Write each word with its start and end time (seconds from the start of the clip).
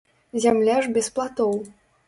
Зямля 0.45 0.77
ж 0.87 0.91
без 0.97 1.11
платоў! 1.19 1.55